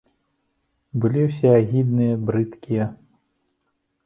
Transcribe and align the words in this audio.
Былі 1.03 1.21
ўсе 1.27 1.49
агідныя, 1.59 2.13
брыдкія. 2.31 2.85